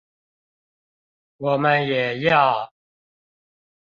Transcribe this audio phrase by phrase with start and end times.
[1.37, 2.73] 我們也要